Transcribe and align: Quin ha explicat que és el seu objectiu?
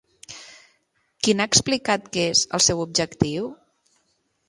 Quin 1.27 1.45
ha 1.45 1.47
explicat 1.51 2.09
que 2.17 2.25
és 2.33 2.43
el 2.59 2.67
seu 2.71 2.85
objectiu? 2.89 3.51